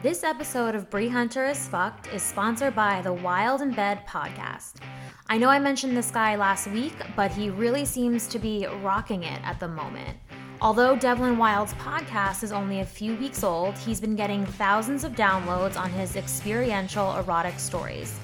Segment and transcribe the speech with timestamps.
[0.00, 4.74] This episode of Bri Hunter is Fucked is sponsored by the Wylde in Bed podcast.
[5.28, 9.24] I know I mentioned this guy last week, but he really seems to be rocking
[9.24, 10.16] it at the moment.
[10.60, 15.16] Although Devlin Wylde's podcast is only a few weeks old, he's been getting thousands of
[15.16, 18.16] downloads on his experiential erotic stories.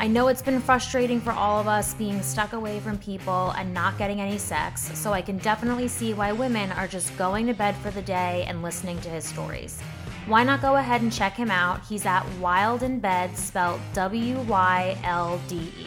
[0.00, 3.72] I know it's been frustrating for all of us being stuck away from people and
[3.72, 7.54] not getting any sex, so I can definitely see why women are just going to
[7.54, 9.80] bed for the day and listening to his stories.
[10.26, 11.84] Why not go ahead and check him out?
[11.86, 15.86] He's at Wylde in Bed, spelled W Y L D E.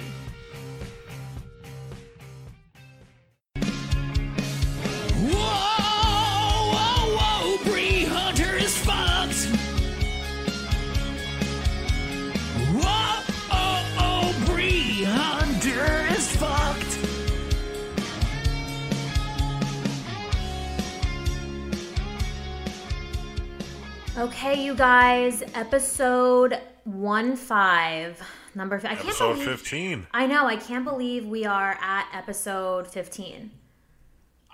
[24.16, 28.22] Okay, you guys, episode one five,
[28.53, 28.75] number.
[28.75, 29.50] I can't Episode believe.
[29.50, 30.08] 15.
[30.14, 30.45] I know.
[30.45, 33.50] I can't believe we are at episode fifteen.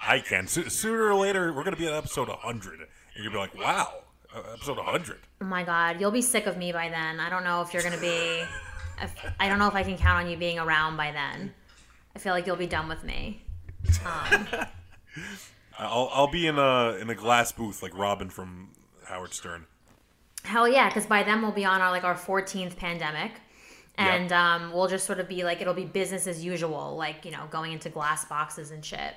[0.02, 0.48] I can.
[0.48, 2.80] So, sooner or later, we're going to be at episode 100.
[2.80, 2.88] And
[3.22, 3.96] you'll be like, wow,
[4.34, 5.18] episode 100.
[5.42, 7.20] Oh my god, you'll be sick of me by then.
[7.20, 8.44] I don't know if you're gonna be.
[9.02, 11.54] If, I don't know if I can count on you being around by then.
[12.16, 13.42] I feel like you'll be done with me.
[14.06, 14.48] Um,
[15.78, 18.70] I'll, I'll be in a, in a glass booth like Robin from
[19.10, 19.66] Howard Stern.
[20.44, 23.32] Hell yeah, because by then we'll be on our like our 14th pandemic,
[23.98, 27.32] and um, we'll just sort of be like it'll be business as usual, like you
[27.32, 29.16] know going into glass boxes and shit.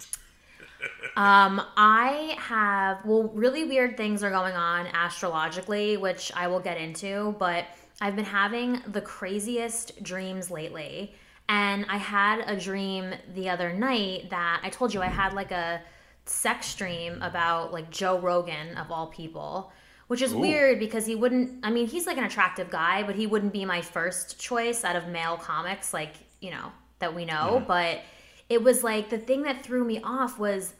[1.16, 6.78] um, I have well, really weird things are going on astrologically, which I will get
[6.78, 7.66] into, but
[8.00, 11.14] I've been having the craziest dreams lately.
[11.48, 15.50] And I had a dream the other night that I told you I had like
[15.50, 15.82] a
[16.24, 19.72] sex stream about like Joe Rogan of all people,
[20.06, 21.64] which is weird because he wouldn't.
[21.64, 24.96] I mean, he's like an attractive guy, but he wouldn't be my first choice out
[24.96, 27.56] of male comics, like you know that we know.
[27.56, 27.66] Mm-hmm.
[27.66, 28.00] But
[28.48, 30.74] it was like the thing that threw me off was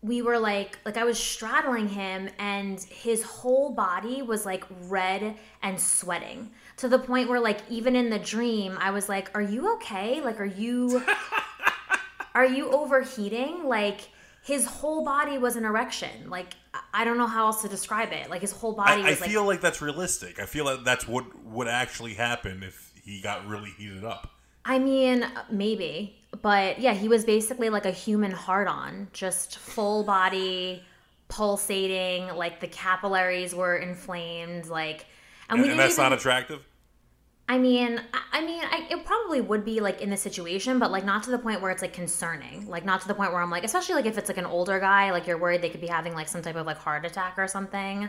[0.00, 5.36] we were like like I was straddling him and his whole body was like red
[5.62, 9.42] and sweating to the point where like even in the dream I was like are
[9.42, 11.02] you okay like are you
[12.34, 14.02] are you overheating like
[14.48, 16.54] his whole body was an erection like
[16.92, 19.20] I- don't know how else to describe it like his whole body I, I was
[19.20, 20.40] like feel like that's realistic.
[20.40, 24.30] I feel like that's what would actually happen if he got really heated up.
[24.64, 26.16] I mean, maybe.
[26.42, 30.82] But yeah, he was basically like a human heart on, just full body
[31.28, 35.06] pulsating, like the capillaries were inflamed, like
[35.48, 36.66] and, And, we and that's even, not attractive?
[37.48, 40.90] I mean, I, I mean, I, it probably would be like in the situation, but
[40.90, 42.68] like not to the point where it's like concerning.
[42.68, 44.78] Like not to the point where I'm like, especially like if it's like an older
[44.78, 47.34] guy, like you're worried they could be having like some type of like heart attack
[47.38, 48.08] or something.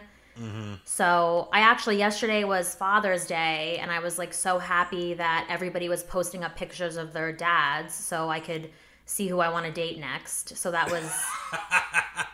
[0.85, 5.89] So I actually yesterday was Father's Day, and I was like so happy that everybody
[5.89, 8.69] was posting up pictures of their dads, so I could
[9.05, 10.55] see who I want to date next.
[10.55, 11.03] So that was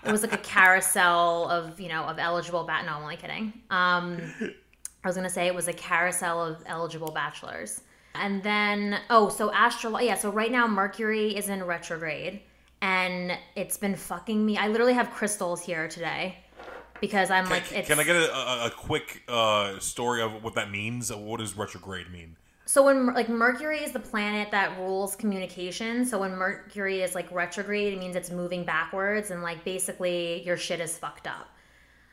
[0.03, 2.85] it was like a carousel of you know of eligible bat.
[2.85, 3.53] No, I'm only kidding.
[3.69, 4.53] Um,
[5.05, 7.81] I was gonna say it was a carousel of eligible bachelors,
[8.15, 10.15] and then oh, so astro yeah.
[10.15, 12.41] So right now Mercury is in retrograde,
[12.81, 14.57] and it's been fucking me.
[14.57, 16.37] I literally have crystals here today
[17.01, 20.43] because I'm Can, like, it's, can I get a, a, a quick uh, story of
[20.43, 21.13] what that means?
[21.13, 22.35] What does retrograde mean?
[22.65, 27.31] So when like Mercury is the planet that rules communication, so when Mercury is like
[27.31, 31.47] retrograde, it means it's moving backwards and like basically your shit is fucked up.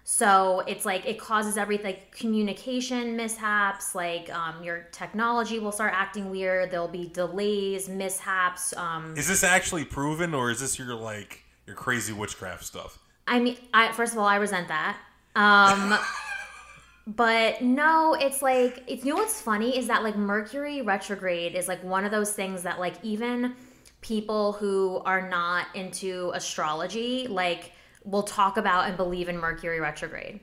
[0.05, 5.93] So it's like it causes everything like communication mishaps, like um, your technology will start
[5.95, 6.71] acting weird.
[6.71, 8.77] There'll be delays, mishaps.
[8.77, 12.99] Um, Is this actually proven, or is this your like your crazy witchcraft stuff?
[13.29, 14.97] I mean, I first of all, I resent that.
[15.37, 15.97] Um,
[17.07, 21.69] but no, it's like it's you know what's funny is that like Mercury retrograde is
[21.69, 23.55] like one of those things that like even
[24.01, 27.71] people who are not into astrology like
[28.05, 30.41] will talk about and believe in Mercury retrograde.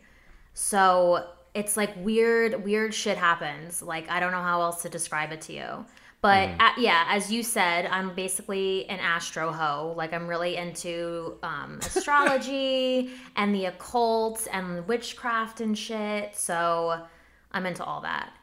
[0.54, 3.82] So it's like weird, weird shit happens.
[3.82, 5.86] Like I don't know how else to describe it to you.
[6.22, 9.94] But a- yeah, as you said, I'm basically an astro hoe.
[9.96, 16.36] Like I'm really into um, astrology and the occult and witchcraft and shit.
[16.36, 17.02] So
[17.52, 18.34] I'm into all that.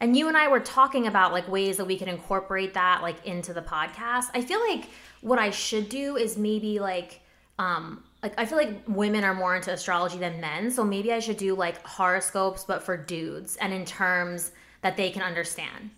[0.00, 3.24] And you and I were talking about like ways that we can incorporate that like
[3.26, 4.26] into the podcast.
[4.34, 4.88] I feel like
[5.20, 7.20] what I should do is maybe like
[7.58, 11.18] um like I feel like women are more into astrology than men, so maybe I
[11.18, 14.50] should do like horoscopes but for dudes and in terms
[14.80, 15.90] that they can understand.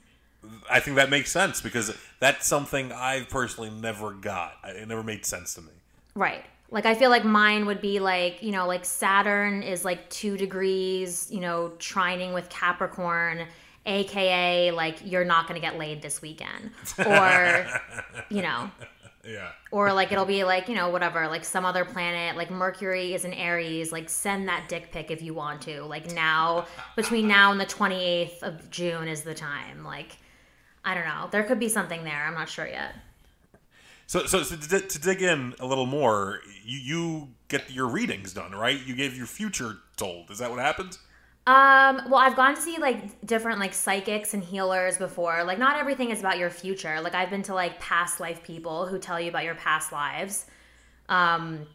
[0.69, 4.55] I think that makes sense because that's something I've personally never got.
[4.65, 5.71] It never made sense to me.
[6.17, 6.45] Right.
[6.73, 10.37] Like I feel like mine would be like, you know, like Saturn is like 2
[10.37, 13.47] degrees, you know, trining with Capricorn,
[13.87, 16.73] aka like you're not going to get laid this weekend.
[17.07, 17.69] Or
[18.31, 18.69] you know,
[19.27, 19.51] Yeah.
[19.71, 23.25] or like it'll be like, you know, whatever, like some other planet, like Mercury is
[23.25, 25.83] in Aries, like send that dick pic if you want to.
[25.83, 29.85] Like now between now and the 28th of June is the time.
[29.85, 30.17] Like
[30.85, 31.29] I don't know.
[31.33, 32.25] There could be something there.
[32.25, 32.95] I'm not sure yet.
[34.07, 38.33] So, so, so to, to dig in a little more, you, you get your readings
[38.33, 38.79] done, right?
[38.87, 40.31] You gave your future told.
[40.31, 41.01] Is that what happens?
[41.47, 45.45] Um, well, I've gone to see like different like psychics and healers before.
[45.45, 47.01] Like not everything is about your future.
[47.01, 50.47] Like I've been to like past life people who tell you about your past lives.
[51.09, 51.67] Um,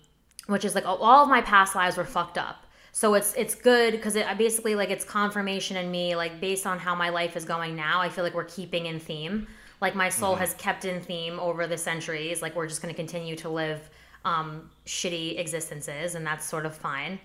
[0.48, 2.66] which is like all of my past lives were fucked up.
[2.92, 6.78] So it's it's good because it basically like it's confirmation in me like based on
[6.78, 8.02] how my life is going now.
[8.02, 9.48] I feel like we're keeping in theme.
[9.80, 12.42] Like my soul has kept in theme over the centuries.
[12.42, 13.90] Like we're just going to continue to live
[14.26, 17.20] um, shitty existences, and that's sort of fine.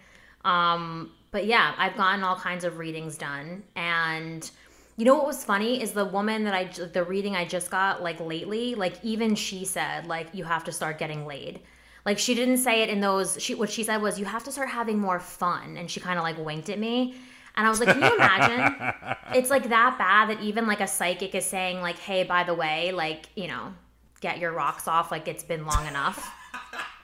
[0.47, 4.49] Um, but yeah, I've gotten all kinds of readings done, and
[4.97, 8.03] you know what was funny is the woman that I the reading I just got
[8.03, 11.61] like lately, like even she said like you have to start getting laid.
[12.07, 13.37] Like she didn't say it in those.
[13.43, 16.17] She what she said was you have to start having more fun, and she kind
[16.17, 17.17] of like winked at me,
[17.57, 18.95] and I was like, can you imagine?
[19.35, 22.55] it's like that bad that even like a psychic is saying like, hey, by the
[22.55, 23.75] way, like you know,
[24.21, 25.11] get your rocks off.
[25.11, 26.33] Like it's been long enough.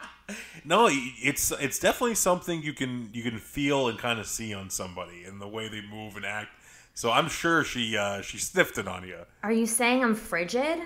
[0.64, 4.70] No, it's it's definitely something you can you can feel and kind of see on
[4.70, 6.50] somebody and the way they move and act.
[6.94, 9.19] So I'm sure she uh, she sniffed it on you.
[9.43, 10.79] Are you saying I'm frigid?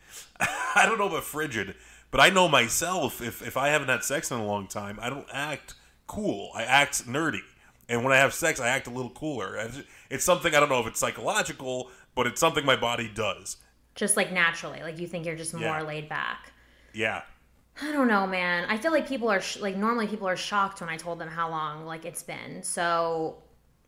[0.40, 1.74] I don't know about frigid,
[2.10, 3.20] but I know myself.
[3.20, 5.74] If if I haven't had sex in a long time, I don't act
[6.06, 6.50] cool.
[6.54, 7.42] I act nerdy,
[7.88, 9.56] and when I have sex, I act a little cooler.
[9.56, 9.84] It's-
[10.24, 13.58] something I don't know if it's psychological, but it's something my body does.
[13.94, 15.82] Just like naturally, like you think you're just more Yeah.
[15.82, 16.52] laid back.
[16.92, 17.22] Yeah.
[17.82, 18.66] I don't know, man.
[18.68, 21.28] I feel like people are sh- like normally people are shocked when I told them
[21.28, 22.62] how long like it's been.
[22.62, 23.36] So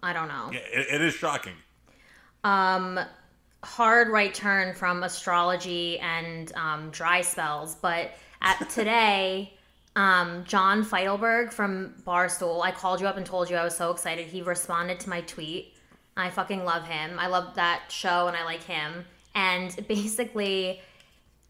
[0.03, 0.51] I don't know.
[0.53, 1.55] Yeah, it, it is shocking.
[2.45, 2.99] Um,
[3.63, 9.55] hard right turn from astrology and um, dry spells, but at today,
[9.95, 13.91] um, John Feitelberg from Barstool, I called you up and told you I was so
[13.91, 14.27] excited.
[14.27, 15.75] He responded to my tweet.
[16.17, 17.19] I fucking love him.
[17.19, 19.05] I love that show and I like him.
[19.35, 20.81] And basically,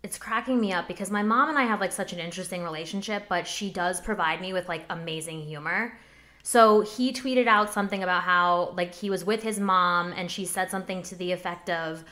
[0.02, 3.24] it's cracking me up because my mom and I have like such an interesting relationship,
[3.28, 5.96] but she does provide me with like amazing humor.
[6.42, 10.44] So he tweeted out something about how like he was with his mom and she
[10.44, 12.04] said something to the effect of,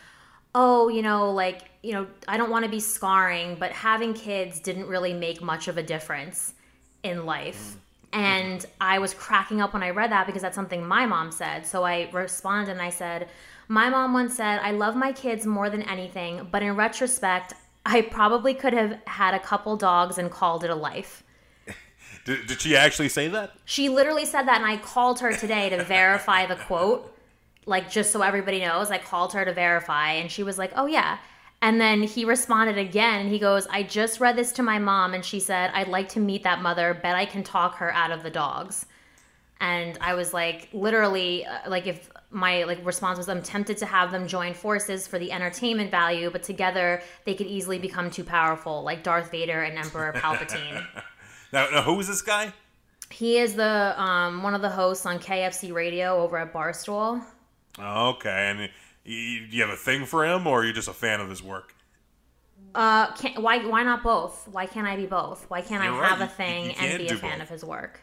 [0.55, 4.61] "Oh, you know, like, you know, I don't want to be scarring, but having kids
[4.61, 6.55] didn't really make much of a difference
[7.03, 7.79] in life." Mm-hmm.
[8.13, 11.67] And I was cracking up when I read that because that's something my mom said.
[11.67, 13.29] So I responded and I said,
[13.69, 17.55] My mom once said, I love my kids more than anything, but in retrospect,
[17.91, 21.25] I probably could have had a couple dogs and called it a life.
[22.25, 23.53] Did, did she actually say that?
[23.65, 27.13] She literally said that, and I called her today to verify the quote,
[27.67, 28.91] like just so everybody knows.
[28.91, 31.19] I called her to verify, and she was like, "Oh yeah."
[31.63, 35.15] And then he responded again, and he goes, "I just read this to my mom,
[35.15, 36.95] and she said I'd like to meet that mother.
[36.95, 38.87] Bet I can talk her out of the dogs."
[39.61, 43.87] And I was like, literally, uh, like if my like response was, "I'm tempted to
[43.87, 48.25] have them join forces for the entertainment value, but together they could easily become too
[48.25, 50.85] powerful, like Darth Vader and Emperor Palpatine."
[51.53, 52.53] Now, now who is this guy?
[53.11, 57.21] He is the um, one of the hosts on KFC Radio over at Barstool.
[57.77, 58.71] Okay, and
[59.05, 59.17] you,
[59.51, 61.75] you have a thing for him, or you're you just a fan of his work?
[62.75, 64.47] Uh, why why not both?
[64.47, 65.45] Why can't I be both?
[65.51, 67.43] Why can't You're I right, have a thing you and be a do fan both.
[67.43, 68.01] of his work?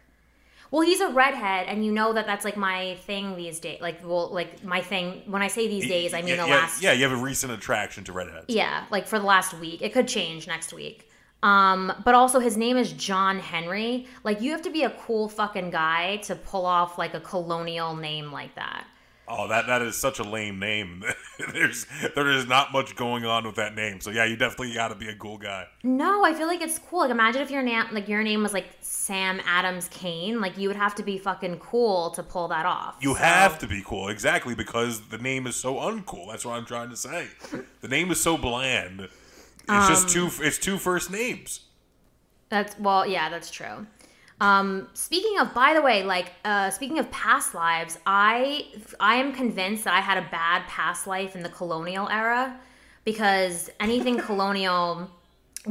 [0.72, 3.80] Well, he's a redhead, and you know that that's like my thing these days.
[3.82, 5.24] Like, well, like my thing.
[5.26, 6.82] When I say these days, I mean yeah, the yeah, last.
[6.82, 8.46] Yeah, you have a recent attraction to redheads.
[8.48, 9.82] Yeah, like for the last week.
[9.82, 11.10] It could change next week.
[11.44, 14.08] Um, but also his name is John Henry.
[14.24, 17.96] Like you have to be a cool fucking guy to pull off like a colonial
[17.96, 18.88] name like that.
[19.30, 21.04] Oh, that that is such a lame name.
[21.54, 24.00] There's there is not much going on with that name.
[24.00, 25.66] So yeah, you definitely got to be a cool guy.
[25.84, 27.00] No, I feel like it's cool.
[27.00, 30.40] Like imagine if your name like your name was like Sam Adams Kane.
[30.40, 32.96] Like you would have to be fucking cool to pull that off.
[33.02, 36.30] You So- have to be cool, exactly, because the name is so uncool.
[36.32, 37.28] That's what I'm trying to say.
[37.82, 39.02] The name is so bland.
[39.02, 40.30] It's Um, just two.
[40.42, 41.66] It's two first names.
[42.50, 43.88] That's well, yeah, that's true.
[44.40, 48.68] Um, speaking of, by the way, like uh, speaking of past lives, I
[49.00, 52.60] I am convinced that I had a bad past life in the colonial era
[53.04, 55.10] because anything colonial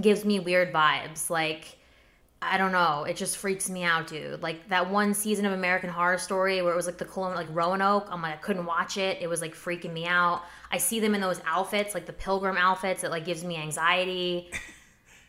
[0.00, 1.30] gives me weird vibes.
[1.30, 1.78] Like
[2.42, 4.42] I don't know, it just freaks me out, dude.
[4.42, 7.48] Like that one season of American Horror Story where it was like the colonial, like
[7.54, 8.08] Roanoke.
[8.10, 9.18] I'm like I couldn't watch it.
[9.20, 10.42] It was like freaking me out.
[10.72, 13.04] I see them in those outfits, like the pilgrim outfits.
[13.04, 14.50] It like gives me anxiety.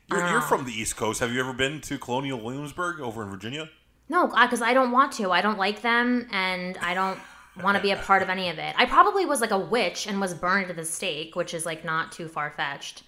[0.09, 0.31] You're, Uh.
[0.31, 1.19] you're from the East Coast.
[1.19, 3.69] Have you ever been to Colonial Williamsburg over in Virginia?
[4.09, 5.31] No, because I don't want to.
[5.31, 7.19] I don't like them, and I don't
[7.61, 8.73] want to be a part of any of it.
[8.77, 11.83] I probably was like a witch and was burned at the stake, which is like
[11.83, 13.03] not too far fetched.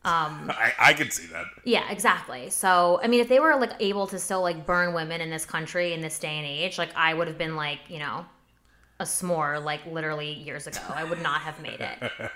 [0.04, 1.44] I, I could see that.
[1.64, 2.48] Yeah, exactly.
[2.48, 5.44] So, I mean, if they were like able to still like burn women in this
[5.44, 8.24] country in this day and age, like I would have been like, you know,
[9.00, 10.80] a s'more like literally years ago.
[10.92, 12.12] I would not have made it.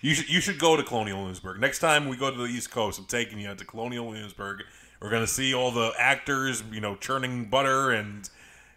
[0.00, 1.60] You should you should go to Colonial Williamsburg.
[1.60, 4.62] Next time we go to the East Coast, I'm taking you to Colonial Williamsburg.
[5.00, 8.28] We're gonna see all the actors, you know, churning butter and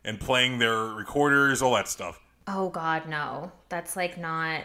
[0.03, 2.19] and playing their recorders, all that stuff.
[2.47, 3.51] Oh God, no.
[3.69, 4.63] That's like not.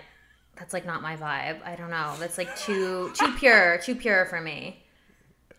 [0.57, 1.65] That's like not my vibe.
[1.65, 2.15] I don't know.
[2.19, 4.83] That's like too too pure, too pure for me.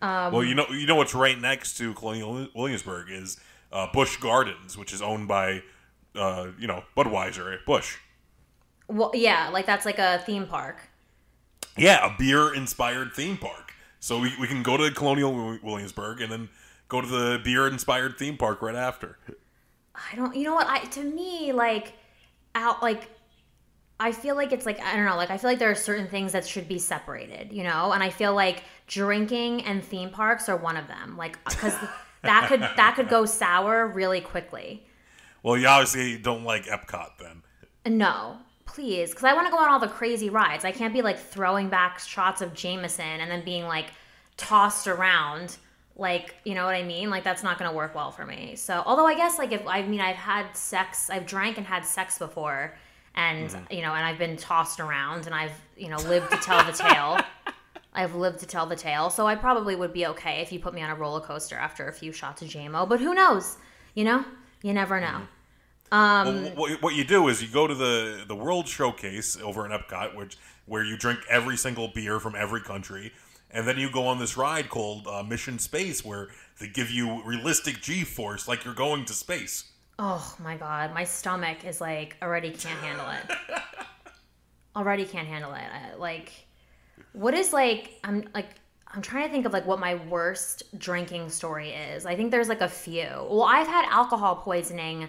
[0.02, 3.38] Um, well, you know, you know what's right next to Colonial Williamsburg is
[3.72, 5.62] uh, Busch Gardens, which is owned by,
[6.16, 7.96] uh, you know, Budweiser, Busch.
[8.88, 10.80] Well, yeah, like that's like a theme park.
[11.76, 13.72] Yeah, a beer-inspired theme park.
[14.00, 16.48] So we, we can go to Colonial Williamsburg and then
[16.88, 19.18] go to the beer-inspired theme park right after.
[19.94, 20.34] I don't.
[20.36, 20.66] You know what?
[20.66, 21.92] I to me like
[22.54, 23.10] out like.
[23.98, 26.06] I feel like it's like I don't know, like I feel like there are certain
[26.06, 30.50] things that should be separated, you know, and I feel like drinking and theme parks
[30.50, 31.74] are one of them, like because
[32.22, 34.86] that could that could go sour really quickly.
[35.46, 37.96] Well, you obviously don't like Epcot then.
[37.96, 40.64] No, please, because I want to go on all the crazy rides.
[40.64, 43.86] I can't be like throwing back shots of Jameson and then being like
[44.36, 45.56] tossed around.
[45.94, 47.10] Like, you know what I mean?
[47.10, 48.56] Like, that's not going to work well for me.
[48.56, 51.86] So, although I guess, like, if I mean, I've had sex, I've drank and had
[51.86, 52.76] sex before,
[53.14, 53.72] and, mm-hmm.
[53.72, 56.72] you know, and I've been tossed around and I've, you know, lived to tell the
[56.72, 57.20] tale.
[57.94, 59.10] I've lived to tell the tale.
[59.10, 61.86] So, I probably would be okay if you put me on a roller coaster after
[61.86, 63.58] a few shots of JMO, but who knows?
[63.94, 64.24] You know?
[64.62, 65.06] You never know.
[65.06, 65.35] Mm-hmm.
[65.92, 69.64] Um, Well, what, what you do is you go to the the World Showcase over
[69.66, 73.12] in Epcot, which where you drink every single beer from every country,
[73.50, 76.28] and then you go on this ride called uh, Mission Space, where
[76.58, 79.70] they give you realistic G-force, like you're going to space.
[79.98, 83.38] Oh my god, my stomach is like already can't handle it.
[84.76, 85.62] already can't handle it.
[85.62, 86.32] I- Like,
[87.12, 87.98] what is like?
[88.04, 88.48] I'm like,
[88.88, 92.06] I'm trying to think of like what my worst drinking story is.
[92.06, 93.08] I think there's like a few.
[93.30, 95.08] Well, I've had alcohol poisoning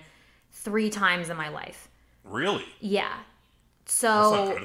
[0.64, 1.90] three times in my life.
[2.24, 2.66] Really?
[2.80, 3.14] Yeah.
[3.86, 4.60] So.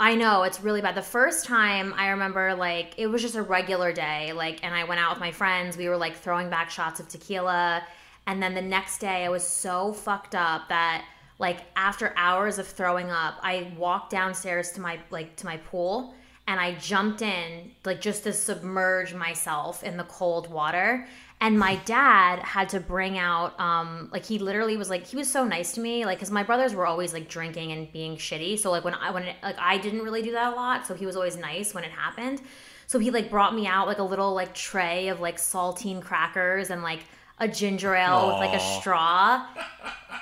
[0.00, 0.94] I know it's really bad.
[0.94, 4.84] The first time I remember, like, it was just a regular day, like, and I
[4.84, 5.76] went out with my friends.
[5.76, 7.82] We were like throwing back shots of tequila,
[8.28, 11.04] and then the next day I was so fucked up that,
[11.40, 16.14] like, after hours of throwing up, I walked downstairs to my like to my pool
[16.46, 21.08] and I jumped in, like, just to submerge myself in the cold water.
[21.40, 25.30] And my dad had to bring out, um, like he literally was like, he was
[25.30, 28.58] so nice to me, like, cause my brothers were always like drinking and being shitty.
[28.58, 30.94] So like when I when it, like I didn't really do that a lot, so
[30.94, 32.42] he was always nice when it happened.
[32.88, 36.70] So he like brought me out like a little like tray of like saltine crackers
[36.70, 37.00] and like
[37.38, 39.46] a ginger ale with like a straw.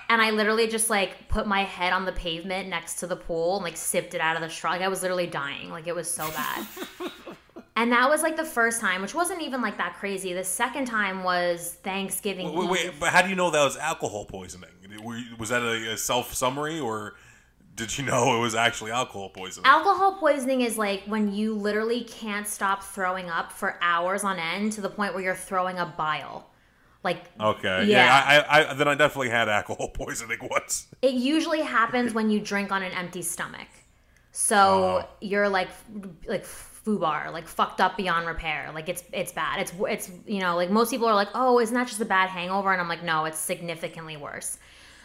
[0.09, 3.57] And I literally just like put my head on the pavement next to the pool
[3.57, 4.73] and like sipped it out of the straw.
[4.73, 5.71] Like I was literally dying.
[5.71, 6.67] Like it was so bad.
[7.77, 10.33] and that was like the first time, which wasn't even like that crazy.
[10.33, 12.53] The second time was Thanksgiving.
[12.53, 12.71] Wait, Eve.
[12.71, 14.71] wait, but how do you know that was alcohol poisoning?
[15.39, 17.15] Was that a, a self summary, or
[17.75, 19.67] did you know it was actually alcohol poisoning?
[19.67, 24.73] Alcohol poisoning is like when you literally can't stop throwing up for hours on end
[24.73, 26.51] to the point where you're throwing a bile.
[27.05, 28.05] Like okay, Yeah.
[28.07, 30.89] yeah, I, I, then I definitely had alcohol poisoning once.
[31.03, 33.69] it usually happens when you drink on an empty stomach.
[34.33, 35.09] So Oh.
[35.21, 35.69] you're like
[36.27, 36.47] like
[36.87, 38.71] FUBAR, like fucked up beyond repair.
[38.73, 39.59] Like it's it's bad.
[39.61, 42.29] It's it's you know like most people are like, oh, isn't that just a bad
[42.29, 42.71] hangover?
[42.71, 44.59] And I'm like, no, it's significantly worse.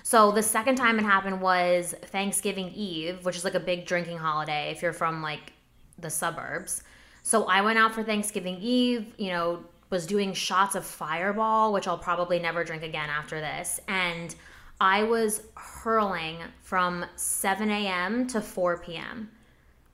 [0.03, 4.17] So the second time it happened was Thanksgiving Eve, which is like a big drinking
[4.17, 5.53] holiday if you're from like
[5.97, 6.83] the suburbs.
[7.23, 11.87] So I went out for Thanksgiving Eve, you know, was doing shots of Fireball, which
[11.87, 13.79] I'll probably never drink again after this.
[13.87, 14.33] And
[14.79, 18.27] I was hurling from 7 a.m.
[18.27, 19.29] to 4 p.m.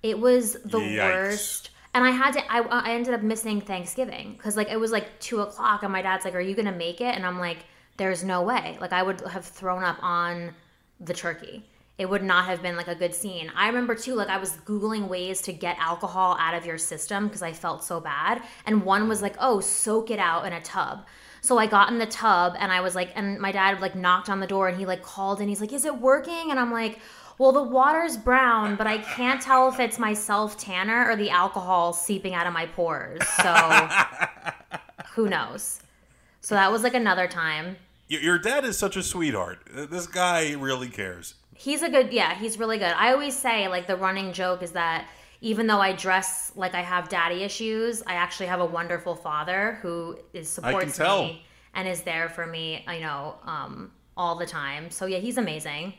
[0.04, 0.98] It was the Yikes.
[0.98, 1.70] worst.
[1.98, 4.92] And I had to, I, uh, I ended up missing Thanksgiving because like it was
[4.92, 7.16] like two o'clock and my dad's like, Are you to make it?
[7.16, 7.66] And I'm like,
[7.98, 8.78] There's no way.
[8.80, 10.54] Like I would have thrown up on
[11.00, 11.66] the turkey.
[11.98, 13.52] It would not have been like a good scene.
[13.56, 17.26] I remember too, like I was Googling ways to get alcohol out of your system
[17.26, 18.44] because I felt so bad.
[18.68, 21.04] And one was like, oh, soak it out in a tub.
[21.42, 24.30] So I got in the tub and I was like, and my dad like knocked
[24.30, 26.52] on the door and he like called and he's like, is it working?
[26.52, 27.00] And I'm like,
[27.38, 31.30] well, the water's brown, but I can't tell if it's my self tanner or the
[31.30, 33.22] alcohol seeping out of my pores.
[33.42, 33.90] So
[35.14, 35.82] who knows?
[36.42, 37.78] So that was like another time.
[38.08, 39.60] Your, your dad is such a sweetheart.
[39.72, 41.36] This guy really cares.
[41.54, 42.94] He's a good, yeah, he's really good.
[42.96, 45.08] I always say, like, the running joke is that
[45.42, 49.78] even though I dress like I have daddy issues, I actually have a wonderful father
[49.82, 54.90] who is supports me and is there for me, you know, um, all the time.
[54.90, 55.94] So yeah, he's amazing.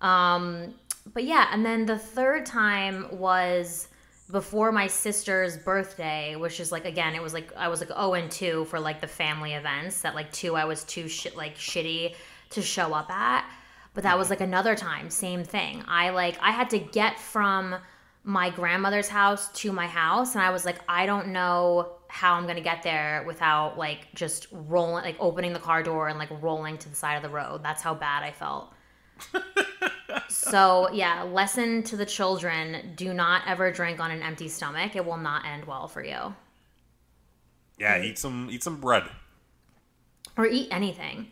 [0.00, 0.74] Um,
[1.12, 3.88] but yeah, and then the third time was
[4.30, 8.14] before my sister's birthday, which is like again, it was like I was like oh
[8.14, 10.02] and two for like the family events.
[10.02, 12.14] That like two I was too shit like shitty
[12.50, 13.48] to show up at.
[13.94, 15.82] But that was like another time, same thing.
[15.88, 17.76] I like I had to get from
[18.24, 22.46] my grandmother's house to my house and I was like I don't know how I'm
[22.46, 26.76] to get there without like just rolling like opening the car door and like rolling
[26.78, 27.62] to the side of the road.
[27.62, 28.72] That's how bad I felt.
[30.28, 34.96] so, yeah, lesson to the children, do not ever drink on an empty stomach.
[34.96, 36.34] It will not end well for you.
[37.78, 39.04] Yeah, eat some eat some bread.
[40.36, 41.28] Or eat anything.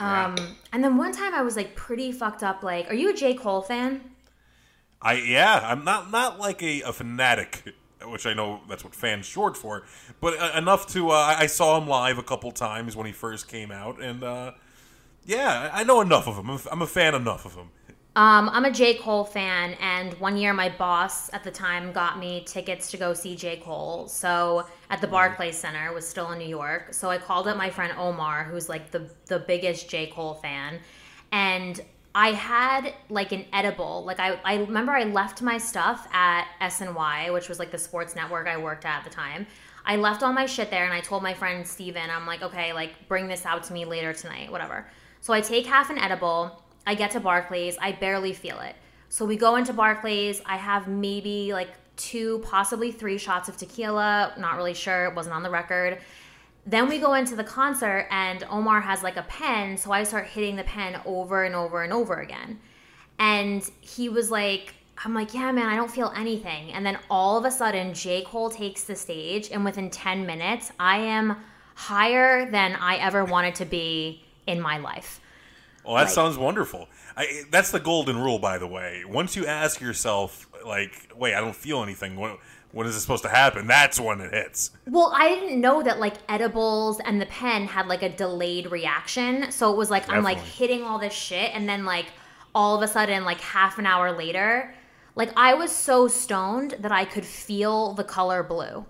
[0.00, 0.26] Yeah.
[0.26, 3.14] Um and then one time I was like pretty fucked up like, are you a
[3.14, 4.00] J Cole fan?
[5.00, 9.26] I yeah, I'm not not like a, a fanatic, which I know that's what fans
[9.26, 9.84] short for,
[10.20, 13.48] but uh, enough to uh, I saw him live a couple times when he first
[13.48, 14.52] came out, and uh,
[15.24, 16.50] yeah, I know enough of him.
[16.50, 17.70] I'm, I'm a fan enough of him.
[18.14, 18.98] Um, I'm a J.
[18.98, 23.14] Cole fan, and one year my boss at the time got me tickets to go
[23.14, 23.56] see J.
[23.56, 24.06] Cole.
[24.06, 26.92] So at the Barclays Center, was still in New York.
[26.92, 30.08] So I called up my friend Omar, who's like the the biggest J.
[30.08, 30.78] Cole fan,
[31.32, 31.80] and
[32.14, 34.04] I had like an edible.
[34.04, 38.14] Like I, I remember I left my stuff at SNY, which was like the sports
[38.14, 39.46] network I worked at at the time.
[39.86, 42.74] I left all my shit there, and I told my friend Steven, I'm like, okay,
[42.74, 44.86] like bring this out to me later tonight, whatever.
[45.22, 46.62] So I take half an edible.
[46.86, 47.76] I get to Barclays.
[47.80, 48.74] I barely feel it.
[49.08, 50.40] So we go into Barclays.
[50.46, 54.34] I have maybe like two, possibly three shots of tequila.
[54.38, 55.06] Not really sure.
[55.06, 55.98] It wasn't on the record.
[56.64, 59.76] Then we go into the concert, and Omar has like a pen.
[59.76, 62.60] So I start hitting the pen over and over and over again.
[63.18, 64.74] And he was like,
[65.04, 66.72] I'm like, yeah, man, I don't feel anything.
[66.72, 68.22] And then all of a sudden, J.
[68.22, 71.36] Cole takes the stage, and within 10 minutes, I am
[71.74, 75.20] higher than I ever wanted to be in my life.
[75.84, 76.88] Well, that Like- sounds wonderful.
[77.16, 79.04] I, that's the golden rule, by the way.
[79.06, 82.16] Once you ask yourself, like, wait, I don't feel anything.
[82.16, 82.36] When,
[82.70, 83.66] when is this supposed to happen?
[83.66, 84.70] That's when it hits.
[84.86, 89.50] Well, I didn't know that like edibles and the pen had like a delayed reaction.
[89.52, 92.06] So it was like I'm like hitting all this shit and then like
[92.54, 94.74] all of a sudden like half an hour later,
[95.14, 98.86] like I was so stoned that I could feel the color blue.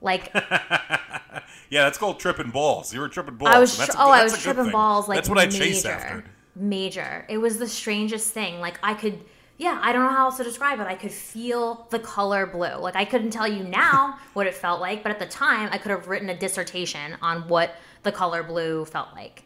[0.00, 0.32] Like
[1.68, 2.94] Yeah, that's called tripping balls.
[2.94, 3.54] You were tripping balls.
[3.54, 5.58] I was that's tri- a- oh, I was tripping balls like That's what I major,
[5.58, 6.24] chase after.
[6.54, 7.26] Major.
[7.28, 8.60] It was the strangest thing.
[8.60, 9.20] Like I could
[9.58, 10.86] yeah, I don't know how else to describe it.
[10.86, 12.76] I could feel the color blue.
[12.76, 15.78] Like I couldn't tell you now what it felt like, but at the time I
[15.78, 19.44] could have written a dissertation on what the color blue felt like.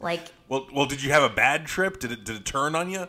[0.00, 2.00] Like Well, well, did you have a bad trip?
[2.00, 3.06] Did it did it turn on you?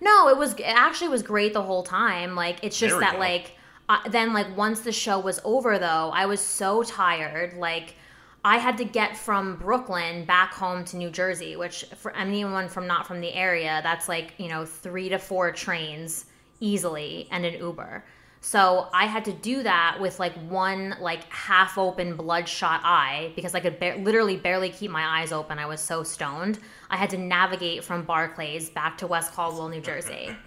[0.00, 2.34] no, it was it actually was great the whole time.
[2.36, 3.18] Like it's just that go.
[3.18, 3.56] like
[3.88, 7.54] uh, then like once the show was over though, I was so tired.
[7.54, 7.96] Like
[8.44, 12.86] I had to get from Brooklyn back home to New Jersey, which for anyone from
[12.86, 16.26] not from the area, that's like you know three to four trains
[16.60, 18.04] easily and an Uber.
[18.40, 23.54] So I had to do that with like one like half open bloodshot eye because
[23.54, 25.58] I could ba- literally barely keep my eyes open.
[25.58, 26.58] I was so stoned.
[26.90, 30.30] I had to navigate from Barclays back to West Caldwell, New Jersey.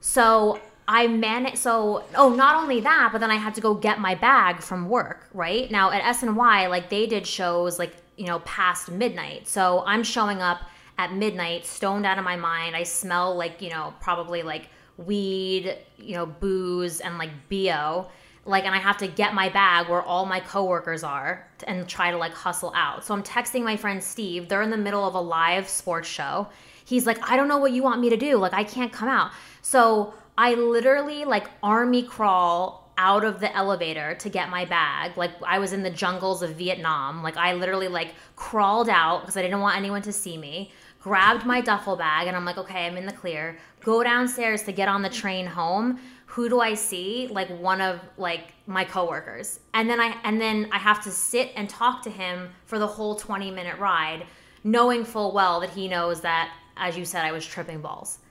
[0.00, 1.58] So I managed.
[1.58, 4.88] So oh, not only that, but then I had to go get my bag from
[4.88, 5.28] work.
[5.34, 9.46] Right now at SNY, like they did shows like you know past midnight.
[9.46, 10.62] So I'm showing up
[10.96, 12.74] at midnight, stoned out of my mind.
[12.74, 18.08] I smell like you know probably like weed, you know booze and like bo.
[18.46, 22.10] Like, and I have to get my bag where all my coworkers are and try
[22.10, 23.04] to like hustle out.
[23.04, 24.48] So I'm texting my friend Steve.
[24.48, 26.48] They're in the middle of a live sports show.
[26.86, 28.38] He's like, I don't know what you want me to do.
[28.38, 29.32] Like, I can't come out.
[29.60, 35.16] So I literally like army crawl out of the elevator to get my bag.
[35.16, 37.24] Like I was in the jungles of Vietnam.
[37.24, 40.70] Like I literally like crawled out because I didn't want anyone to see me.
[41.00, 43.58] Grabbed my duffel bag and I'm like, okay, I'm in the clear.
[43.80, 45.98] Go downstairs to get on the train home.
[46.26, 47.26] Who do I see?
[47.28, 49.58] Like one of like my coworkers.
[49.74, 52.86] And then I and then I have to sit and talk to him for the
[52.86, 54.24] whole 20 minute ride,
[54.62, 58.18] knowing full well that he knows that as you said I was tripping balls.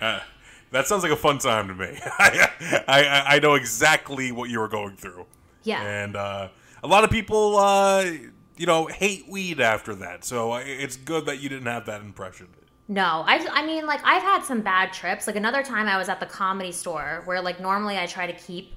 [0.70, 1.98] That sounds like a fun time to me.
[2.18, 5.24] I, I I know exactly what you were going through.
[5.62, 5.82] Yeah.
[5.82, 6.48] And uh,
[6.82, 8.04] a lot of people, uh,
[8.56, 10.24] you know, hate weed after that.
[10.24, 12.48] So uh, it's good that you didn't have that impression.
[12.86, 15.26] No, I I mean like I've had some bad trips.
[15.26, 18.32] Like another time I was at the comedy store where like normally I try to
[18.32, 18.74] keep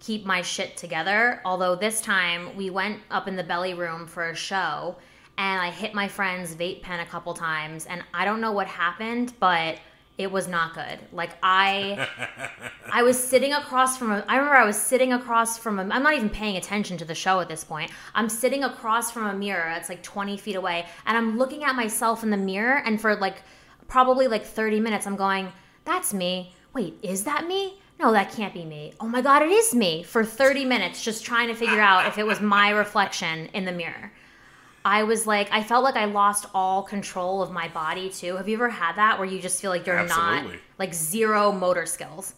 [0.00, 1.40] keep my shit together.
[1.44, 4.96] Although this time we went up in the belly room for a show
[5.38, 8.66] and I hit my friend's vape pen a couple times and I don't know what
[8.66, 9.78] happened, but
[10.16, 11.00] It was not good.
[11.12, 12.08] Like I
[12.90, 16.04] I was sitting across from a I remember I was sitting across from a I'm
[16.04, 17.90] not even paying attention to the show at this point.
[18.14, 21.74] I'm sitting across from a mirror that's like 20 feet away and I'm looking at
[21.74, 23.42] myself in the mirror and for like
[23.88, 25.52] probably like 30 minutes I'm going,
[25.84, 26.54] that's me.
[26.72, 27.80] Wait, is that me?
[27.98, 28.92] No, that can't be me.
[29.00, 30.04] Oh my god, it is me.
[30.04, 33.72] For 30 minutes just trying to figure out if it was my reflection in the
[33.72, 34.12] mirror.
[34.84, 38.36] I was like, I felt like I lost all control of my body too.
[38.36, 40.44] Have you ever had that where you just feel like you're not
[40.78, 42.34] like zero motor skills?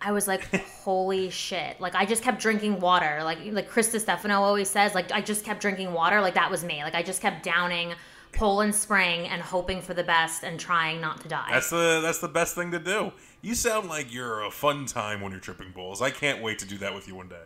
[0.00, 0.44] I was like,
[0.84, 1.80] holy shit!
[1.80, 3.20] Like I just kept drinking water.
[3.24, 6.20] Like like Chris Stefano always says, like I just kept drinking water.
[6.20, 6.82] Like that was me.
[6.82, 7.94] Like I just kept downing
[8.32, 11.48] Poland Spring and hoping for the best and trying not to die.
[11.50, 13.12] That's the that's the best thing to do.
[13.42, 16.00] You sound like you're a fun time when you're tripping bulls.
[16.00, 17.42] I can't wait to do that with you one day.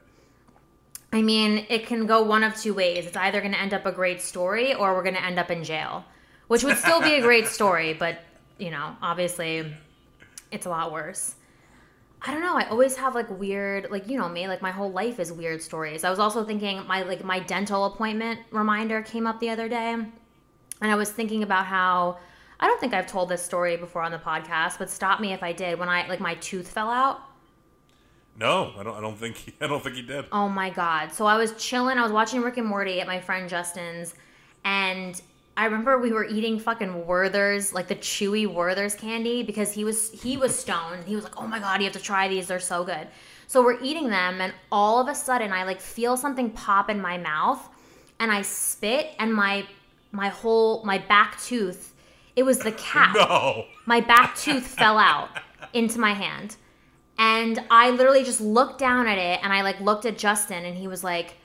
[1.14, 3.06] I mean, it can go one of two ways.
[3.06, 5.48] It's either going to end up a great story or we're going to end up
[5.48, 6.04] in jail,
[6.48, 8.18] which would still be a great story, but,
[8.58, 9.72] you know, obviously
[10.50, 11.36] it's a lot worse.
[12.20, 12.56] I don't know.
[12.56, 15.62] I always have like weird, like you know me, like my whole life is weird
[15.62, 16.02] stories.
[16.02, 19.92] I was also thinking my like my dental appointment reminder came up the other day,
[19.92, 20.10] and
[20.80, 22.16] I was thinking about how
[22.58, 25.42] I don't think I've told this story before on the podcast, but stop me if
[25.42, 25.78] I did.
[25.78, 27.20] When I like my tooth fell out,
[28.38, 28.96] No, I don't.
[28.96, 29.36] I don't think.
[29.36, 30.26] He, I don't think he did.
[30.32, 31.12] Oh my god.
[31.12, 34.14] So I was chilling, I was watching Rick and Morty at my friend Justin's
[34.64, 35.20] and
[35.56, 40.10] I remember we were eating fucking Werther's, like the chewy Werther's candy because he was
[40.10, 41.04] he was stoned.
[41.04, 42.48] He was like, "Oh my god, you have to try these.
[42.48, 43.06] They're so good."
[43.46, 47.00] So we're eating them and all of a sudden I like feel something pop in
[47.00, 47.60] my mouth
[48.18, 49.66] and I spit and my
[50.10, 51.94] my whole my back tooth,
[52.34, 53.66] it was the cap No.
[53.86, 55.28] my back tooth fell out
[55.72, 56.56] into my hand
[57.42, 60.76] and i literally just looked down at it and i like looked at justin and
[60.76, 61.36] he was like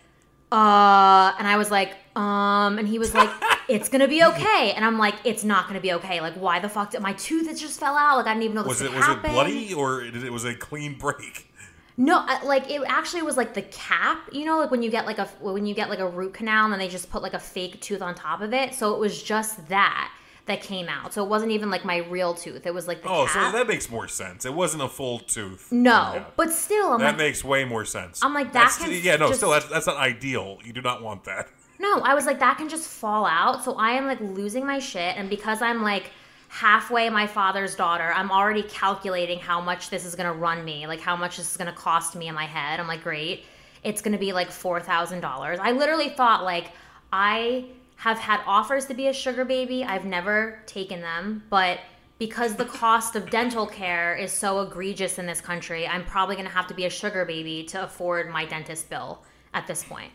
[0.51, 3.29] uh and i was like um and he was like
[3.69, 4.73] it's gonna be okay.
[4.75, 6.19] And i'm like it's not gonna be okay.
[6.21, 8.17] Like why the fuck did my tooth it just fell out.
[8.17, 10.45] Like i didn't even know this Was it was it bloody or did it was
[10.45, 11.53] a clean break?
[11.95, 15.05] No, uh, like it actually was like the cap, you know, like when you get
[15.05, 17.33] like a when you get like a root canal and then they just put like
[17.33, 18.73] a fake tooth on top of it.
[18.73, 20.11] So it was just that
[20.49, 21.13] that came out.
[21.13, 22.65] So it wasn't even like my real tooth.
[22.67, 23.51] It was like the Oh, cap.
[23.53, 24.45] so that makes more sense.
[24.45, 25.71] It wasn't a full tooth.
[25.71, 28.21] no, but still, I'm that like, makes way more sense.
[28.23, 30.57] I'm like, that That's- can yeah, no, just- still that's that's not ideal.
[30.63, 31.47] You do not want that.
[31.79, 33.63] no, I was like, that can just fall out.
[33.63, 36.11] So I am like losing my shit, and because I'm like
[36.49, 40.99] halfway my father's daughter, I'm already calculating how much this is gonna run me, like
[40.99, 42.79] how much this is gonna cost me in my head.
[42.79, 43.45] I'm like, great,
[43.83, 45.59] it's gonna be like four thousand dollars.
[45.61, 46.71] I literally thought like
[47.13, 47.65] I
[47.99, 49.83] have had offers to be a sugar baby.
[49.83, 51.79] I've never taken them, but
[52.17, 56.47] because the cost of dental care is so egregious in this country, I'm probably going
[56.47, 60.11] to have to be a sugar baby to afford my dentist bill at this point.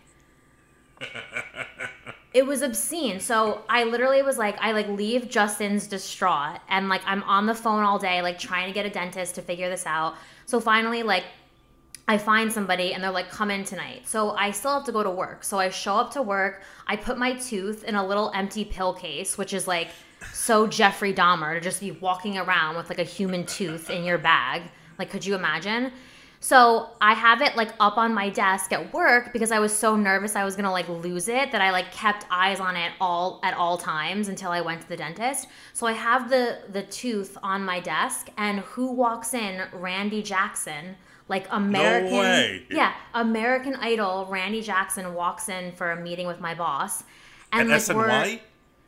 [2.33, 3.21] it was obscene.
[3.21, 7.55] So I literally was like, I like leave Justin's distraught and like I'm on the
[7.55, 10.15] phone all day, like trying to get a dentist to figure this out.
[10.47, 11.25] So finally, like
[12.07, 14.07] I find somebody and they're like, come in tonight.
[14.07, 15.43] So I still have to go to work.
[15.43, 16.63] So I show up to work.
[16.87, 19.89] I put my tooth in a little empty pill case, which is like
[20.33, 24.19] so Jeffrey Dahmer to just be walking around with like a human tooth in your
[24.19, 24.63] bag.
[24.99, 25.93] Like, could you imagine?
[26.41, 29.97] So I have it like up on my desk at work because I was so
[29.97, 33.41] nervous I was gonna like lose it that I like kept eyes on it all
[33.43, 35.49] at all times until I went to the dentist.
[35.73, 39.63] So I have the the tooth on my desk, and who walks in?
[39.73, 40.97] Randy Jackson,
[41.29, 42.19] like American.
[42.19, 42.67] way.
[42.71, 44.27] Yeah, American Idol.
[44.31, 47.03] Randy Jackson walks in for a meeting with my boss,
[47.53, 47.95] At and like SNY?
[47.97, 48.39] we're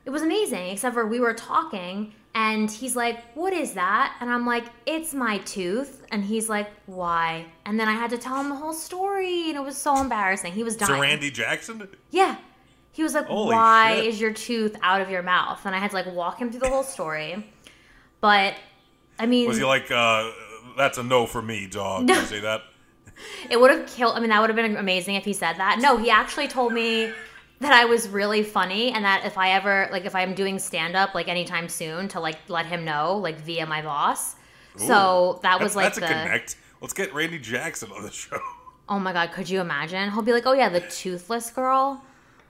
[0.04, 4.30] it was amazing except for we were talking and he's like what is that and
[4.30, 8.36] i'm like it's my tooth and he's like why and then i had to tell
[8.40, 11.88] him the whole story and it was so embarrassing he was dying To Randy Jackson?
[12.12, 12.36] yeah
[12.92, 14.04] he was like Holy why shit.
[14.06, 16.60] is your tooth out of your mouth and i had to like walk him through
[16.60, 17.44] the whole story
[18.20, 18.54] but
[19.18, 20.30] i mean Was he like, uh,
[20.76, 22.04] that's a no for me, dog?
[22.04, 22.14] No.
[22.14, 22.62] You say that?
[23.48, 24.14] It would have killed.
[24.14, 25.78] I mean, that would have been amazing if he said that.
[25.80, 27.10] No, he actually told me
[27.60, 30.94] that I was really funny, and that if I ever like if I'm doing stand
[30.94, 34.36] up like anytime soon, to like let him know like via my boss.
[34.76, 36.04] So that was like that's the.
[36.04, 36.56] a connect.
[36.82, 38.38] Let's get Randy Jackson on the show.
[38.88, 40.12] Oh my god, could you imagine?
[40.12, 42.04] He'll be like, "Oh yeah, the toothless girl."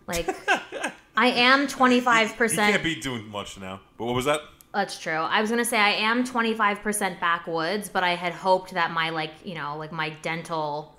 [0.06, 0.28] Like,
[1.16, 2.50] I am 25%.
[2.50, 3.80] He can't be doing much now.
[3.96, 4.40] But what was that?
[4.76, 5.14] That's true.
[5.14, 8.90] I was gonna say I am twenty five percent backwoods, but I had hoped that
[8.90, 10.94] my like you know like my dental,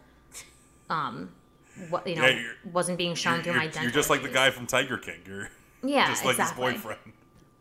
[0.90, 1.30] um,
[1.90, 3.84] what you know Yeah, wasn't being shown through my dental.
[3.84, 5.20] you're just like the guy from Tiger King.
[5.28, 5.50] You're
[5.84, 6.74] Yeah, just like exactly.
[6.74, 7.00] his boyfriend.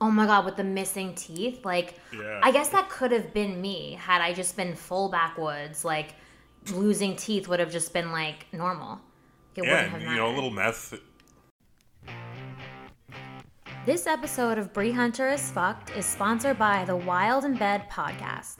[0.00, 2.40] Oh my god, with the missing teeth, like Yeah.
[2.42, 5.84] I guess that could have been me had I just been full backwoods.
[5.84, 6.14] Like
[6.72, 9.00] losing teeth would have just been like normal.
[9.54, 10.94] It Yeah, wouldn't have you know, a little meth.
[13.86, 18.56] This episode of Bri Hunter is Fucked is sponsored by the Wylde in Bed podcast.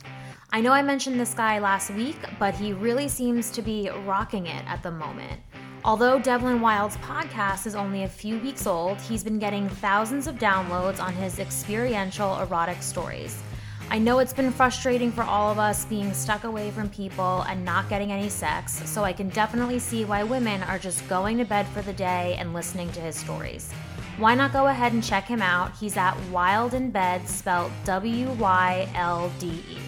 [0.52, 4.46] I know I mentioned this guy last week, but he really seems to be rocking
[4.46, 5.40] it at the moment.
[5.84, 10.36] Although Devlin Wylde's podcast is only a few weeks old, he's been getting thousands of
[10.36, 13.42] downloads on his experiential erotic stories.
[13.90, 17.64] I know it's been frustrating for all of us being stuck away from people and
[17.64, 21.44] not getting any sex, so I can definitely see why women are just going to
[21.44, 23.72] bed for the day and listening to his stories.
[24.18, 25.76] Why not go ahead and check him out?
[25.76, 29.78] He's at Wylde in Bed, spelled W Y L D E.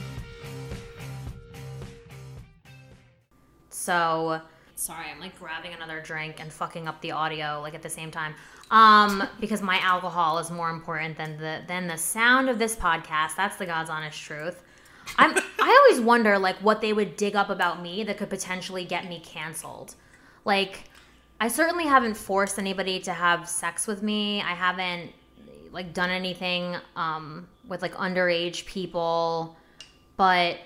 [3.70, 4.42] So,
[4.74, 8.10] sorry, I'm like grabbing another drink and fucking up the audio like at the same
[8.10, 8.34] time.
[8.70, 13.34] Um, because my alcohol is more important than the than the sound of this podcast.
[13.34, 14.62] That's the God's honest truth.
[15.16, 18.84] I'm I always wonder like what they would dig up about me that could potentially
[18.84, 19.94] get me canceled.
[20.44, 20.87] Like
[21.40, 24.42] I certainly haven't forced anybody to have sex with me.
[24.42, 25.12] I haven't
[25.70, 29.56] like done anything um with like underage people,
[30.16, 30.58] but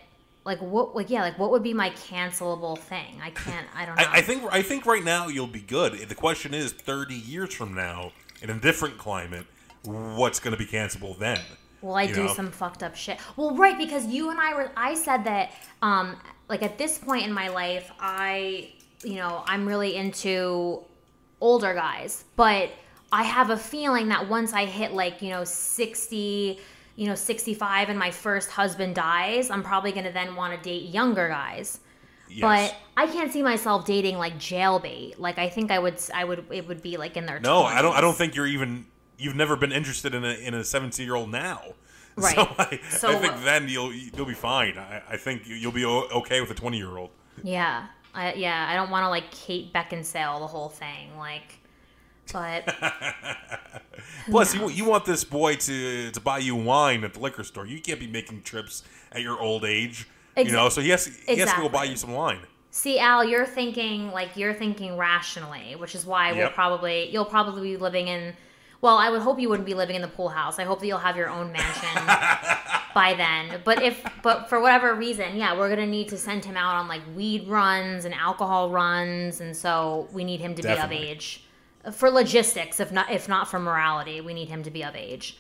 [0.45, 3.97] like what like yeah like what would be my cancelable thing i can't i don't
[3.97, 5.93] know I, I think I think right now you'll be good.
[6.09, 9.47] The question is, thirty years from now, in a different climate,
[9.85, 11.41] what's going to be cancelable then?
[11.81, 12.35] Will I you do know?
[12.35, 13.19] some fucked up shit?
[13.37, 14.71] Well, right, because you and I were.
[14.77, 16.17] I said that, um,
[16.49, 18.73] like at this point in my life, I,
[19.05, 20.81] you know, I'm really into
[21.41, 22.71] older guys, but
[23.13, 26.59] I have a feeling that once I hit like you know sixty,
[26.97, 30.63] you know sixty five, and my first husband dies, I'm probably gonna then want to
[30.63, 31.81] date younger guys.
[32.29, 32.41] Yes.
[32.41, 35.19] But I can't see myself dating like jailbait.
[35.19, 37.83] Like I think I would, I would, it would be like in their no, I
[37.83, 37.95] don't.
[37.95, 38.87] I don't think you're even.
[39.19, 41.63] You've never been interested in a in a seventeen year old now.
[42.15, 42.35] Right.
[42.35, 44.77] So, I, So, I think then you'll you'll be fine.
[44.77, 47.09] I, I think you- you'll be okay with a twenty year old.
[47.43, 48.67] Yeah, I, yeah.
[48.69, 51.59] I don't want to like Kate Beckinsale the whole thing, like.
[52.33, 52.75] But
[54.31, 57.67] Plus, you you want this boy to to buy you wine at the liquor store.
[57.67, 60.09] You can't be making trips at your old age.
[60.37, 62.39] You know, so he has he has to go buy you some wine.
[62.71, 67.63] see, Al, you're thinking like you're thinking rationally, which is why we'll probably you'll probably
[67.73, 68.35] be living in.
[68.81, 70.59] Well, I would hope you wouldn't be living in the pool house.
[70.59, 71.89] I hope that you'll have your own mansion
[72.95, 73.61] by then.
[73.65, 76.89] But if but for whatever reason, yeah, we're gonna need to send him out on
[76.89, 81.45] like weed runs and alcohol runs, and so we need him to be of age
[81.93, 82.81] for logistics.
[82.81, 85.37] If not, if not for morality, we need him to be of age.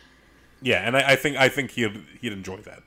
[0.60, 2.82] Yeah, and I, I think I think he'd he'd enjoy that.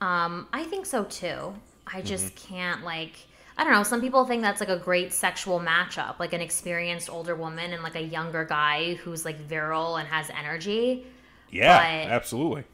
[0.00, 1.54] Um, I think so too.
[1.86, 2.06] I Mm-hmm.
[2.06, 3.16] just can't like
[3.56, 7.08] I don't know, some people think that's like a great sexual matchup, like an experienced
[7.08, 11.06] older woman and like a younger guy who's like virile and has energy.
[11.50, 12.64] Yeah, But- absolutely.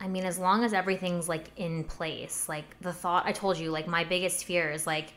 [0.00, 3.70] I mean, as long as everything's like in place, like the thought I told you,
[3.70, 5.12] like my biggest fear is like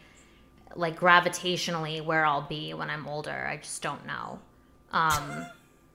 [0.76, 3.46] like gravitationally where I'll be when I'm older.
[3.48, 4.40] I just don't know.
[4.92, 5.46] Um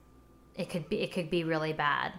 [0.55, 2.13] it could be it could be really bad.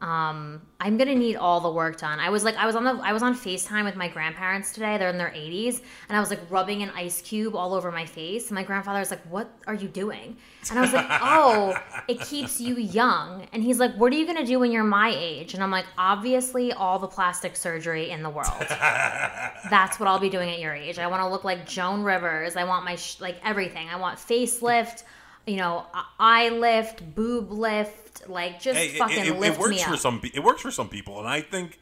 [0.00, 2.20] Um I'm to need all the work done.
[2.20, 4.98] I was like I was on the I was on FaceTime with my grandparents today.
[4.98, 8.04] They're in their 80s and I was like rubbing an ice cube all over my
[8.04, 8.48] face.
[8.48, 10.36] And my grandfather was like, "What are you doing?"
[10.70, 11.74] And I was like, "Oh,
[12.08, 15.14] it keeps you young." And he's like, "What are you to do when you're my
[15.16, 20.18] age?" And I'm like, "Obviously all the plastic surgery in the world." That's what I'll
[20.18, 20.98] be doing at your age.
[20.98, 22.56] I want to look like Joan Rivers.
[22.56, 23.88] I want my sh- like everything.
[23.88, 25.04] I want facelift,
[25.46, 25.86] you know,
[26.18, 29.94] eye lift, boob lift, like just Hey, it, fucking it, it lift works me for
[29.94, 29.98] up.
[30.00, 30.20] some.
[30.34, 31.78] It works for some people, and I think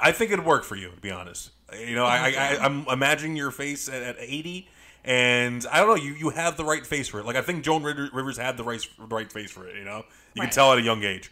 [0.00, 0.90] I think it'd work for you.
[0.90, 4.68] To be honest, you know, I, I, I I'm imagining your face at, at 80.
[5.06, 7.26] And I don't know, you, you have the right face for it.
[7.26, 9.76] Like I think Joan Rivers had the right right face for it.
[9.76, 9.98] You know,
[10.34, 10.46] you Right.
[10.46, 11.30] can tell at a young age.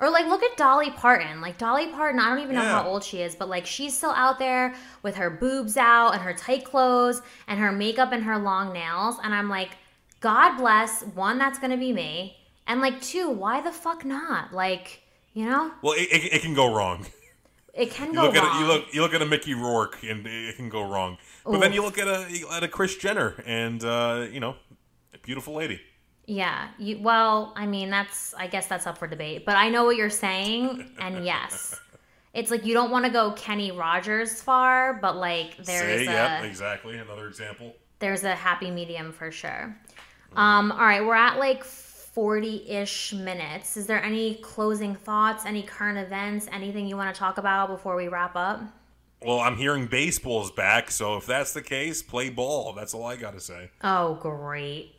[0.00, 1.40] Or like look at Dolly Parton.
[1.40, 2.82] Like Dolly Parton, I don't even know Yeah.
[2.82, 4.74] how old she is, but like she's still out there
[5.04, 9.18] with her boobs out and her tight clothes and her makeup and her long nails.
[9.22, 9.70] And I'm like,
[10.24, 11.02] God bless.
[11.02, 12.38] One, that's gonna be me.
[12.66, 14.54] And like two, why the fuck not?
[14.54, 15.02] Like,
[15.34, 15.70] you know?
[15.82, 17.06] Well, it, it, it can go wrong.
[17.74, 18.46] It can You go look wrong.
[18.46, 21.18] at a, you look you look at a Mickey Rourke, and it can go wrong.
[21.44, 24.56] But then you look at a at a Kris Jenner, and uh, you know,
[25.12, 25.80] a beautiful lady.
[26.26, 26.68] Yeah.
[26.78, 29.44] You well, I mean, that's I guess that's up for debate.
[29.44, 31.78] But I know what you're saying, and yes.
[32.32, 36.10] It's like you don't want to go Kenny Rogers far, but like there's Say, a
[36.10, 36.96] yep, exactly.
[36.96, 37.74] Another example.
[37.98, 39.76] there's a happy medium for sure.
[40.36, 43.76] Um, all right, we're at like 40-ish minutes.
[43.76, 47.96] Is there any closing thoughts, any current events, anything you want to talk about before
[47.96, 48.62] we wrap up?
[49.22, 52.72] Well, I'm hearing baseball's back, so if that's the case, play ball.
[52.74, 53.70] That's all I got to say.
[53.82, 54.94] Oh, great.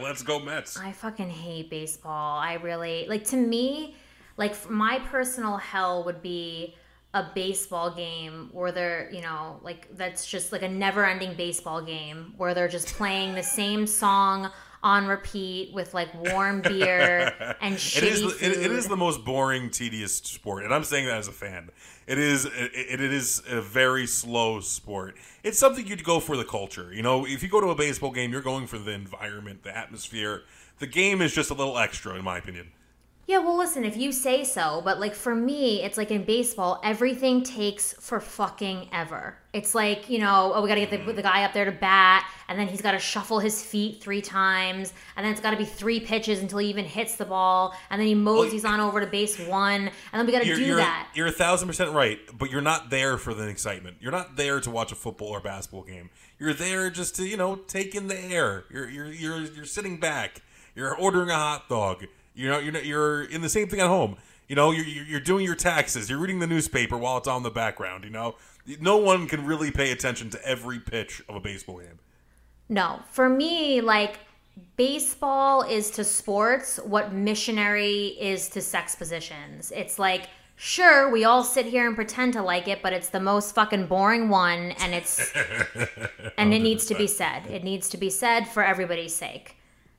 [0.00, 0.78] Let's go Mets.
[0.78, 2.38] I fucking hate baseball.
[2.38, 3.96] I really like to me,
[4.36, 6.76] like my personal hell would be
[7.14, 12.34] a baseball game where they're, you know, like that's just like a never-ending baseball game
[12.36, 14.50] where they're just playing the same song
[14.82, 18.42] on repeat with like warm beer and shitty It is, the, food.
[18.42, 21.70] it, it is the most boring, tedious sport, and I'm saying that as a fan.
[22.06, 25.16] It is it, it is a very slow sport.
[25.42, 26.92] It's something you'd go for the culture.
[26.92, 29.76] You know, if you go to a baseball game, you're going for the environment, the
[29.76, 30.42] atmosphere.
[30.78, 32.68] The game is just a little extra, in my opinion.
[33.28, 36.80] Yeah, well, listen, if you say so, but like for me, it's like in baseball,
[36.82, 39.36] everything takes for fucking ever.
[39.52, 41.14] It's like, you know, oh, we got to get the, mm-hmm.
[41.14, 44.22] the guy up there to bat, and then he's got to shuffle his feet three
[44.22, 47.74] times, and then it's got to be three pitches until he even hits the ball,
[47.90, 50.64] and then he moseys on over to base one, and then we got to do
[50.64, 51.10] you're, that.
[51.14, 53.98] you're a thousand percent right, but you're not there for the excitement.
[54.00, 56.08] You're not there to watch a football or basketball game.
[56.38, 58.64] You're there just to, you know, take in the air.
[58.70, 60.40] You're you're you're, you're sitting back.
[60.74, 62.06] You're ordering a hot dog.
[62.38, 64.16] You know, you're you're in the same thing at home.
[64.46, 66.08] You know, you're you're you're doing your taxes.
[66.08, 68.04] You're reading the newspaper while it's on the background.
[68.04, 68.36] You know,
[68.80, 71.98] no one can really pay attention to every pitch of a baseball game.
[72.68, 74.20] No, for me, like
[74.76, 79.72] baseball is to sports what missionary is to sex positions.
[79.74, 83.20] It's like, sure, we all sit here and pretend to like it, but it's the
[83.20, 85.32] most fucking boring one, and it's
[86.38, 87.46] and it needs to be said.
[87.48, 89.57] It needs to be said for everybody's sake.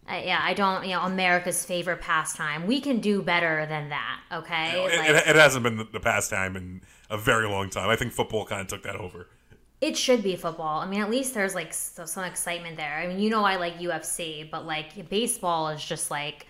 [0.09, 2.65] Uh, yeah, I don't, you know, America's favorite pastime.
[2.65, 4.85] We can do better than that, okay?
[4.85, 7.89] It, Like- it, it hasn't been the, pastime in a very long time.
[7.89, 9.27] I think football kind of took that over.
[9.81, 10.79] It should be football.
[10.81, 12.95] I mean, at least there's like some excitement there.
[12.95, 16.47] I mean, you know, I like UFC, but like baseball is just like.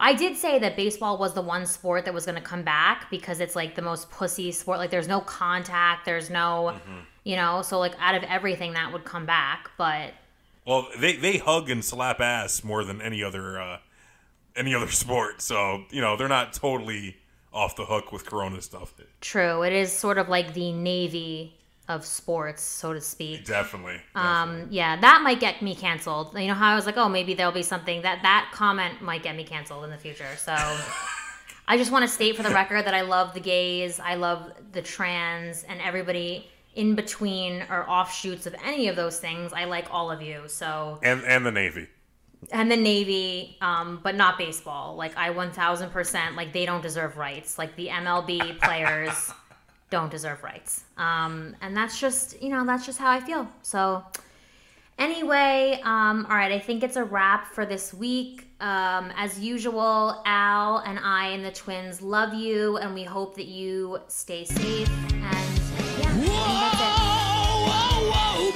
[0.00, 3.10] I did say that baseball was the one sport that was going to come back
[3.10, 4.78] because it's like the most pussy sport.
[4.78, 6.76] Like, there's no contact, there's no,
[7.24, 9.72] you know, so like out of everything that would come back.
[9.76, 10.12] But
[10.68, 13.78] Well, they they hug and slap ass more than any other uh,
[14.54, 15.40] any other sport.
[15.40, 17.16] So you know they're not totally
[17.52, 18.92] off the hook with Corona stuff.
[19.22, 21.54] true, it is sort of like the navy
[21.88, 23.46] of sports, so to speak.
[23.46, 23.98] Definitely.
[24.14, 26.38] Um, yeah, that might get me canceled.
[26.38, 29.22] You know how I was like, oh, maybe there'll be something that that comment might
[29.22, 30.36] get me canceled in the future.
[30.36, 30.52] So
[31.66, 34.52] I just want to state for the record that I love the gays, I love
[34.72, 36.46] the trans, and everybody
[36.78, 39.52] in between or offshoots of any of those things.
[39.52, 40.42] I like all of you.
[40.46, 41.88] So and and the Navy.
[42.52, 44.94] and the Navy, um, but not baseball.
[44.94, 47.58] Like I one thousand percent like they don't deserve rights.
[47.58, 49.32] Like the MLB players
[49.90, 50.84] don't deserve rights.
[50.96, 53.48] Um, and that's just you know that's just how I feel.
[53.62, 54.04] So
[54.98, 58.46] anyway, um, all right, I think it's a wrap for this week.
[58.60, 63.46] Um, as usual, Al and I and the twins love you, and we hope that
[63.46, 64.88] you stay safe.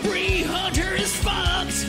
[0.02, 1.86] Bri Hunter is fucked.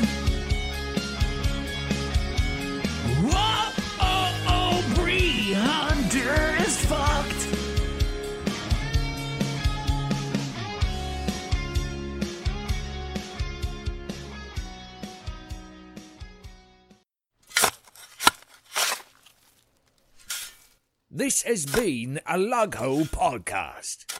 [3.99, 7.47] Oh, oh, Bri Hunter is fucked.
[21.15, 24.12] This has been a Lughole podcast.